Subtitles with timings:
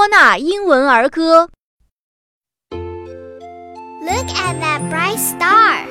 [0.00, 1.50] 多纳英文儿歌。
[2.70, 5.84] Look at that bright star.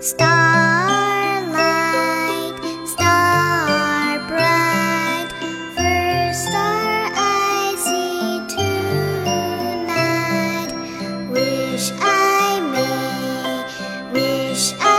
[0.00, 0.24] Starlight,
[2.86, 5.28] star bright,
[5.76, 9.52] first star I see tonight.
[11.30, 13.66] Wish I may,
[14.14, 14.91] wish I.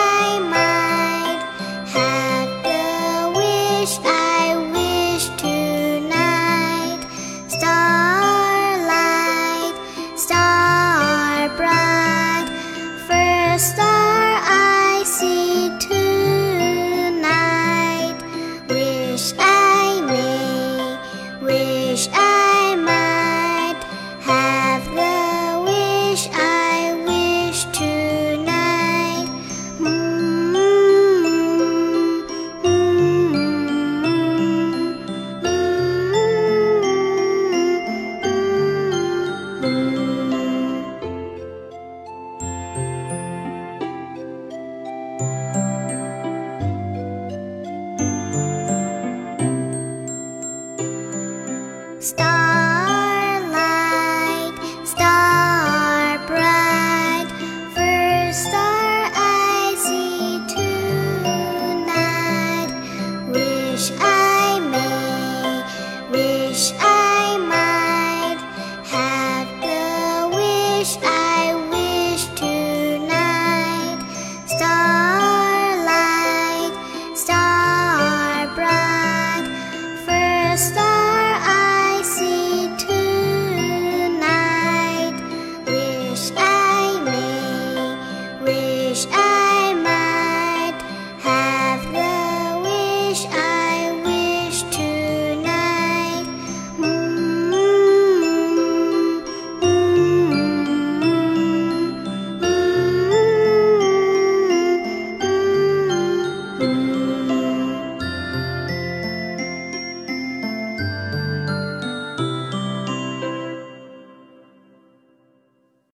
[52.04, 52.63] Stop.